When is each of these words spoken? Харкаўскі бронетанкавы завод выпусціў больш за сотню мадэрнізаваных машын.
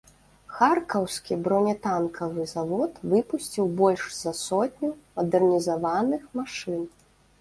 Харкаўскі 0.59 1.35
бронетанкавы 1.47 2.45
завод 2.53 2.91
выпусціў 3.11 3.69
больш 3.83 4.07
за 4.23 4.31
сотню 4.41 4.89
мадэрнізаваных 5.21 6.21
машын. 6.41 6.81